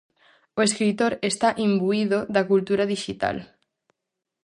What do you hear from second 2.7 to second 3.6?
dixital.